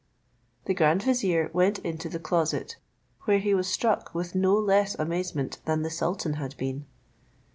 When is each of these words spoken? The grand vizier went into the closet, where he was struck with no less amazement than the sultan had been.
The 0.65 0.73
grand 0.73 1.03
vizier 1.03 1.51
went 1.53 1.77
into 1.77 2.09
the 2.09 2.17
closet, 2.17 2.75
where 3.25 3.37
he 3.37 3.53
was 3.53 3.67
struck 3.67 4.15
with 4.15 4.33
no 4.33 4.57
less 4.57 4.95
amazement 4.97 5.59
than 5.65 5.83
the 5.83 5.91
sultan 5.91 6.33
had 6.41 6.57
been. 6.57 6.87